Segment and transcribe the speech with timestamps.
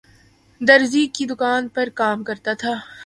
[0.61, 2.73] درزی کی دکان پرکام کرتا تھا